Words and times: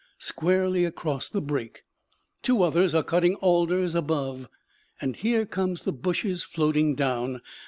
_squarely 0.17 0.83
across 0.83 1.29
the 1.29 1.43
break. 1.43 1.83
Two 2.41 2.63
others 2.63 2.95
are 2.95 3.03
cutting 3.03 3.35
alders 3.35 3.93
above; 3.93 4.49
and 4.99 5.17
here 5.17 5.45
come 5.45 5.75
the 5.75 5.93
bushes 5.93 6.41
floating 6.41 6.95
down. 6.95 7.39